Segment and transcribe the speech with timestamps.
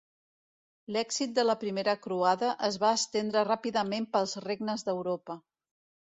[0.93, 5.37] L'èxit de la Primera Croada es va estendre ràpidament pels regnes d'Europa.